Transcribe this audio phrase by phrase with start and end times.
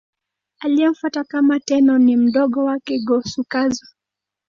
[0.59, 3.87] Aliyemfuata kama Tenno ni mdogo wake, Go-Suzaku.